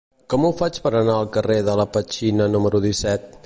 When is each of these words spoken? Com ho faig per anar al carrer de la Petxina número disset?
Com 0.33 0.45
ho 0.47 0.49
faig 0.61 0.79
per 0.85 0.91
anar 1.01 1.17
al 1.17 1.29
carrer 1.37 1.59
de 1.69 1.77
la 1.83 1.87
Petxina 1.99 2.49
número 2.57 2.83
disset? 2.91 3.33